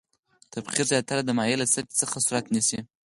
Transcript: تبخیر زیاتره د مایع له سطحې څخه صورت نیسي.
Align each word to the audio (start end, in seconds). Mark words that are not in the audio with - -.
تبخیر 0.53 0.85
زیاتره 0.91 1.21
د 1.25 1.29
مایع 1.37 1.55
له 1.61 1.65
سطحې 1.73 1.95
څخه 2.01 2.15
صورت 2.25 2.45
نیسي. 2.53 2.79